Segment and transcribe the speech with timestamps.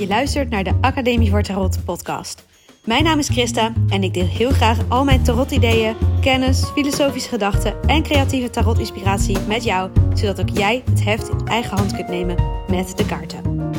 [0.00, 2.44] Je luistert naar de Academie voor Tarot podcast.
[2.84, 7.82] Mijn naam is Christa en ik deel heel graag al mijn tarot-ideeën, kennis, filosofische gedachten
[7.82, 12.36] en creatieve tarot-inspiratie met jou, zodat ook jij het heft in eigen hand kunt nemen
[12.68, 13.70] met de kaarten.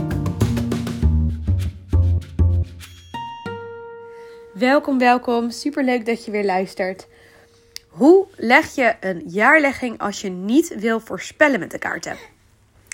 [4.54, 5.50] Welkom, welkom.
[5.50, 7.07] Superleuk dat je weer luistert.
[7.88, 12.18] Hoe leg je een jaarlegging als je niet wil voorspellen met de kaarten?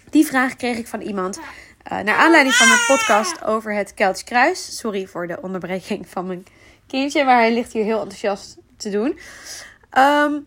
[0.10, 1.40] Die vraag kreeg ik van iemand
[1.92, 4.78] uh, naar aanleiding van mijn podcast over het Keltisch Kruis.
[4.78, 6.46] Sorry voor de onderbreking van mijn
[6.88, 9.20] kindje, maar hij ligt hier heel enthousiast te doen.
[9.98, 10.46] Um,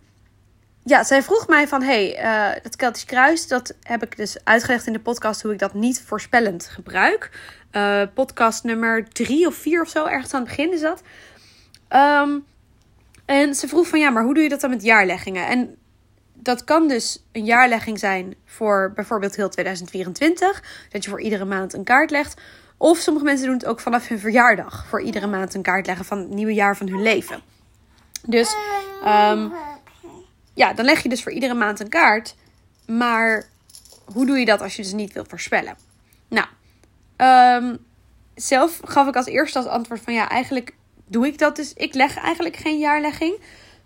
[0.85, 4.87] ja, zij vroeg mij van, hey, uh, dat Keltisch Kruis, dat heb ik dus uitgelegd
[4.87, 7.31] in de podcast hoe ik dat niet voorspellend gebruik.
[7.73, 11.03] Uh, podcast nummer drie of vier of zo, ergens aan het begin is dat.
[11.91, 12.45] Um,
[13.25, 15.47] en ze vroeg van, ja, maar hoe doe je dat dan met jaarleggingen?
[15.47, 15.77] En
[16.43, 20.63] dat kan dus een jaarlegging zijn voor bijvoorbeeld heel 2024.
[20.91, 22.41] Dat je voor iedere maand een kaart legt.
[22.77, 24.87] Of sommige mensen doen het ook vanaf hun verjaardag.
[24.89, 27.41] Voor iedere maand een kaart leggen van het nieuwe jaar van hun leven.
[28.27, 28.55] Dus
[29.05, 29.53] um,
[30.55, 32.35] ja, dan leg je dus voor iedere maand een kaart.
[32.87, 33.45] Maar
[34.13, 35.77] hoe doe je dat als je dus niet wilt voorspellen?
[36.29, 36.47] Nou,
[37.17, 37.79] um,
[38.35, 40.75] zelf gaf ik als eerste als antwoord van ja, eigenlijk
[41.07, 41.73] doe ik dat dus.
[41.73, 43.41] Ik leg eigenlijk geen jaarlegging.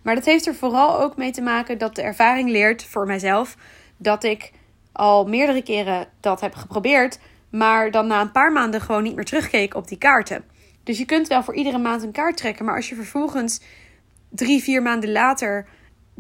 [0.05, 3.57] Maar dat heeft er vooral ook mee te maken dat de ervaring leert voor mijzelf
[3.97, 4.53] dat ik
[4.93, 7.19] al meerdere keren dat heb geprobeerd,
[7.51, 10.45] maar dan na een paar maanden gewoon niet meer terugkeek op die kaarten.
[10.83, 13.61] Dus je kunt wel voor iedere maand een kaart trekken, maar als je vervolgens
[14.29, 15.67] drie, vier maanden later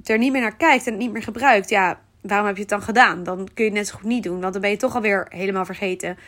[0.04, 2.70] er niet meer naar kijkt en het niet meer gebruikt, ja, waarom heb je het
[2.70, 3.22] dan gedaan?
[3.22, 5.26] Dan kun je het net zo goed niet doen, want dan ben je toch alweer
[5.28, 6.18] helemaal vergeten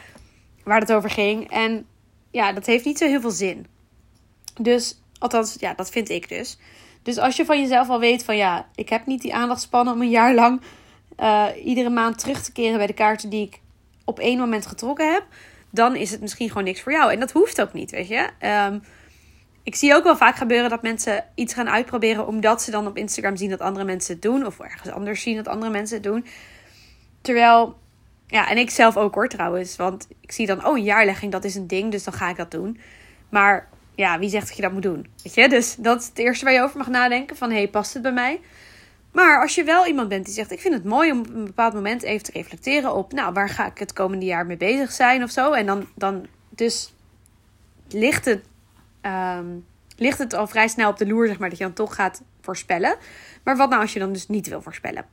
[0.65, 1.51] waar het over ging.
[1.51, 1.87] En
[2.31, 3.67] ja, dat heeft niet zo heel veel zin.
[4.61, 6.59] Dus, althans, ja, dat vind ik dus.
[7.07, 10.01] Dus als je van jezelf al weet van ja, ik heb niet die aandachtspannen om
[10.01, 10.61] een jaar lang
[11.21, 13.61] uh, iedere maand terug te keren bij de kaarten die ik
[14.05, 15.25] op één moment getrokken heb,
[15.71, 17.13] dan is het misschien gewoon niks voor jou.
[17.13, 18.29] En dat hoeft ook niet, weet je.
[18.69, 18.83] Um,
[19.63, 22.97] ik zie ook wel vaak gebeuren dat mensen iets gaan uitproberen omdat ze dan op
[22.97, 26.05] Instagram zien dat andere mensen het doen, of ergens anders zien dat andere mensen het
[26.05, 26.27] doen.
[27.21, 27.79] Terwijl,
[28.27, 31.55] ja, en ik zelf ook hoor trouwens, want ik zie dan, oh, jaarlegging, dat is
[31.55, 32.81] een ding, dus dan ga ik dat doen.
[33.29, 35.07] Maar ja, wie zegt dat je dat moet doen?
[35.23, 35.49] Weet je?
[35.49, 37.37] Dus dat is het eerste waar je over mag nadenken.
[37.37, 38.41] Van, hey, past het bij mij?
[39.13, 41.45] Maar als je wel iemand bent die zegt, ik vind het mooi om op een
[41.45, 44.93] bepaald moment even te reflecteren op, nou, waar ga ik het komende jaar mee bezig
[44.93, 45.53] zijn of zo.
[45.53, 46.95] En dan, dan dus
[47.89, 48.45] ligt het,
[49.03, 49.65] um,
[49.97, 52.23] ligt het al vrij snel op de loer, zeg maar, dat je dan toch gaat
[52.41, 52.97] voorspellen.
[53.43, 55.05] Maar wat nou als je dan dus niet wil voorspellen?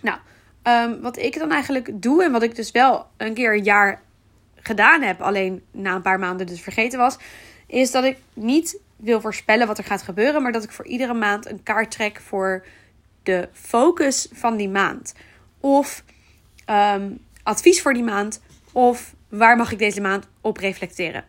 [0.00, 0.18] Nou,
[0.62, 4.02] um, wat ik dan eigenlijk doe en wat ik dus wel een keer een jaar
[4.56, 7.16] gedaan heb, alleen na een paar maanden dus vergeten was,
[7.66, 11.14] is dat ik niet wil voorspellen wat er gaat gebeuren, maar dat ik voor iedere
[11.14, 12.64] maand een kaart trek voor
[13.22, 15.14] de focus van die maand.
[15.60, 16.04] Of
[16.70, 18.42] um, advies voor die maand,
[18.72, 21.24] of waar mag ik deze maand op reflecteren.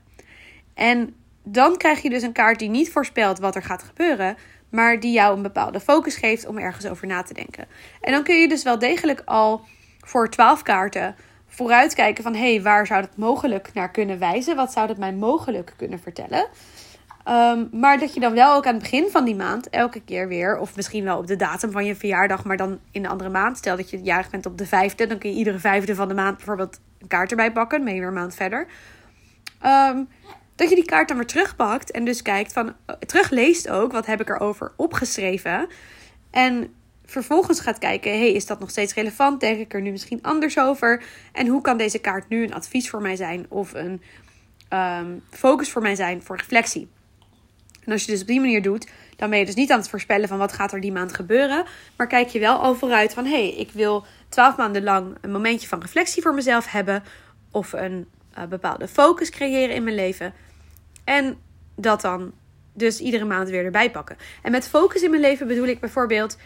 [0.74, 4.38] En dan krijg je dus een kaart die niet voorspelt wat er gaat gebeuren,
[4.70, 7.68] maar die jou een bepaalde focus geeft om ergens over na te denken.
[8.02, 9.66] En dan kun je dus wel degelijk al
[10.00, 11.16] voor 12 kaarten
[11.56, 14.56] vooruitkijken van hé, hey, waar zou dat mogelijk naar kunnen wijzen?
[14.56, 16.48] Wat zou dat mij mogelijk kunnen vertellen?
[17.30, 20.28] Um, maar dat je dan wel ook aan het begin van die maand elke keer
[20.28, 23.30] weer, of misschien wel op de datum van je verjaardag, maar dan in de andere
[23.30, 23.58] maand.
[23.58, 26.14] Stel dat je jarig bent op de vijfde, dan kun je iedere vijfde van de
[26.14, 27.86] maand bijvoorbeeld een kaart erbij pakken.
[27.86, 28.68] Dan weer een maand verder.
[29.66, 30.08] Um,
[30.56, 34.06] dat je die kaart dan weer terugpakt en dus kijkt van, uh, terugleest ook, wat
[34.06, 35.68] heb ik erover opgeschreven?
[36.32, 36.74] En
[37.06, 39.40] vervolgens gaat kijken: hey, is dat nog steeds relevant?
[39.40, 41.04] Denk ik er nu misschien anders over?
[41.32, 44.02] En hoe kan deze kaart nu een advies voor mij zijn of een
[44.70, 46.88] um, focus voor mij zijn voor reflectie?
[47.84, 49.90] En als je dus op die manier doet, dan ben je dus niet aan het
[49.90, 51.66] voorspellen van wat gaat er die maand gebeuren,
[51.96, 55.68] maar kijk je wel al vooruit van: hey, ik wil twaalf maanden lang een momentje
[55.68, 57.04] van reflectie voor mezelf hebben
[57.52, 58.08] of een
[58.38, 60.34] uh, bepaalde focus creëren in mijn leven.
[61.04, 61.38] En
[61.76, 62.34] dat dan
[62.74, 64.18] dus iedere maand weer erbij pakken.
[64.42, 66.38] En met focus in mijn leven bedoel ik bijvoorbeeld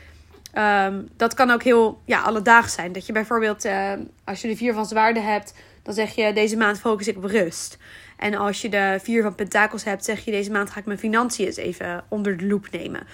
[0.58, 2.92] Um, dat kan ook heel ja, alledaags zijn.
[2.92, 3.92] Dat je bijvoorbeeld, uh,
[4.24, 5.54] als je de vier van zwaarden hebt,
[5.84, 7.78] dan zeg je deze maand focus ik op rust.
[8.18, 11.00] En als je de vier van pentakels hebt, zeg je deze maand ga ik mijn
[11.00, 13.08] financiën eens even onder de loep nemen.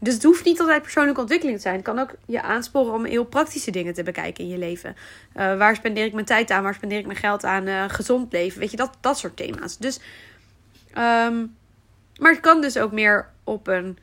[0.00, 1.74] Dus het hoeft niet altijd persoonlijke ontwikkeling te zijn.
[1.74, 4.96] Het kan ook je aansporen om heel praktische dingen te bekijken in je leven.
[5.36, 6.62] Uh, waar spendeer ik mijn tijd aan?
[6.62, 7.66] Waar spendeer ik mijn geld aan?
[7.68, 8.60] Uh, gezond leven?
[8.60, 9.78] Weet je, dat, dat soort thema's.
[9.78, 10.00] Dus,
[10.88, 11.56] um,
[12.18, 13.98] maar het kan dus ook meer op een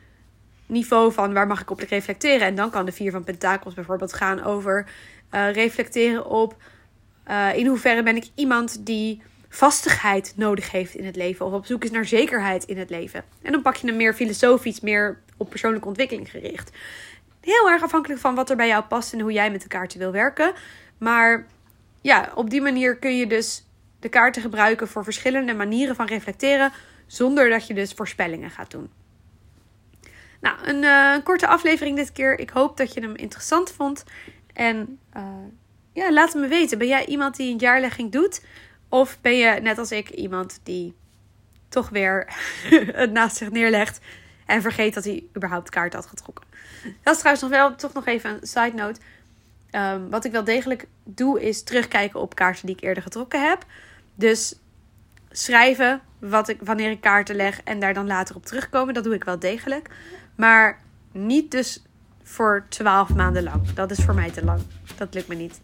[0.73, 2.47] niveau van waar mag ik op reflecteren.
[2.47, 4.85] En dan kan de vier van pentakels bijvoorbeeld gaan over
[5.31, 6.55] uh, reflecteren op
[7.27, 11.45] uh, in hoeverre ben ik iemand die vastigheid nodig heeft in het leven.
[11.45, 13.23] Of op zoek is naar zekerheid in het leven.
[13.41, 16.71] En dan pak je hem meer filosofisch, meer op persoonlijke ontwikkeling gericht.
[17.41, 19.99] Heel erg afhankelijk van wat er bij jou past en hoe jij met de kaarten
[19.99, 20.53] wil werken.
[20.97, 21.45] Maar
[22.01, 23.65] ja, op die manier kun je dus
[23.99, 26.71] de kaarten gebruiken voor verschillende manieren van reflecteren,
[27.07, 28.89] zonder dat je dus voorspellingen gaat doen.
[30.43, 32.39] Nou, een, uh, korte aflevering dit keer.
[32.39, 34.03] Ik hoop dat je hem interessant vond.
[34.53, 35.23] En uh,
[35.93, 36.77] ja, laat me weten.
[36.77, 38.45] Ben jij iemand die een jaarlegging doet?
[38.89, 40.95] Of ben je net als ik iemand die
[41.69, 42.33] toch weer
[43.01, 43.99] het naast zich neerlegt
[44.45, 46.45] en vergeet dat hij überhaupt kaart had getrokken?
[47.03, 48.99] Dat is trouwens nog wel toch nog even een side note.
[49.71, 53.65] Um, wat ik wel degelijk doe, is terugkijken op kaarten die ik eerder getrokken heb.
[54.15, 54.55] Dus
[55.31, 58.93] schrijven wat ik, wanneer ik kaarten leg en daar dan later op terugkomen.
[58.93, 59.89] Dat doe ik wel degelijk.
[60.35, 60.79] Maar
[61.11, 61.83] niet dus
[62.23, 63.73] voor 12 maanden lang.
[63.73, 64.61] Dat is voor mij te lang.
[64.97, 65.61] Dat lukt me niet.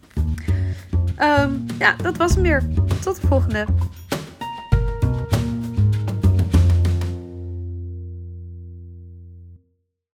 [1.18, 2.62] Um, ja, dat was hem weer.
[3.02, 3.66] Tot de volgende.